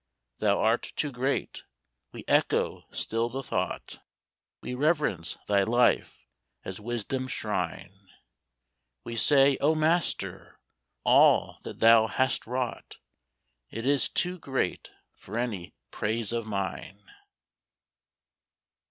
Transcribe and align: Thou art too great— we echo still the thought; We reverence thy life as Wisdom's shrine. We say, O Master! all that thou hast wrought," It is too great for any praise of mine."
Thou 0.39 0.59
art 0.59 0.93
too 0.95 1.11
great— 1.11 1.63
we 2.11 2.25
echo 2.27 2.85
still 2.89 3.29
the 3.29 3.43
thought; 3.43 3.99
We 4.59 4.73
reverence 4.73 5.37
thy 5.45 5.61
life 5.61 6.25
as 6.65 6.79
Wisdom's 6.79 7.31
shrine. 7.33 8.09
We 9.03 9.15
say, 9.15 9.59
O 9.61 9.75
Master! 9.75 10.59
all 11.03 11.59
that 11.61 11.81
thou 11.81 12.07
hast 12.07 12.47
wrought," 12.47 12.97
It 13.69 13.85
is 13.85 14.09
too 14.09 14.39
great 14.39 14.89
for 15.13 15.37
any 15.37 15.75
praise 15.91 16.33
of 16.33 16.47
mine." 16.47 17.05